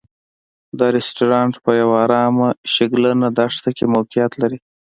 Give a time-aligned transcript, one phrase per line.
[0.77, 4.57] دا رسټورانټ په یوه ارامه شګلنه دښته کې موقعیت لري.